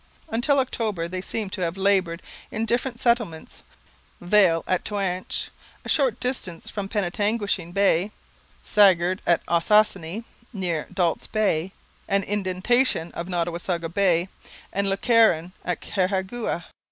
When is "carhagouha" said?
15.81-16.65